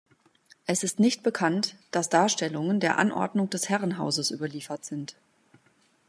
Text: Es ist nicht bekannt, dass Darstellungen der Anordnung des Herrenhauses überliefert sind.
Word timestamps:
Es 0.65 0.81
ist 0.81 0.99
nicht 0.99 1.21
bekannt, 1.21 1.75
dass 1.91 2.09
Darstellungen 2.09 2.79
der 2.79 2.97
Anordnung 2.97 3.51
des 3.51 3.69
Herrenhauses 3.69 4.31
überliefert 4.31 4.83
sind. 4.83 5.15